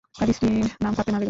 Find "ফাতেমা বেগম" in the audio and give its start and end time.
0.93-1.19